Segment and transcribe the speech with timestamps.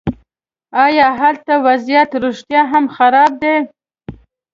[0.85, 3.55] ایا هلته وضعیت رښتیا هم خراب دی.